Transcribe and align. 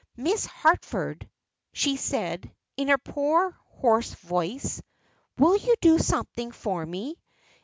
"Miss 0.17 0.47
Harford," 0.47 1.29
she 1.73 1.95
said, 1.95 2.51
in 2.75 2.87
her 2.87 2.97
poor, 2.97 3.51
hoarse 3.67 4.15
voice, 4.15 4.81
"will 5.37 5.55
you 5.55 5.75
do 5.79 5.99
something 5.99 6.51
for 6.51 6.83
me? 6.83 7.19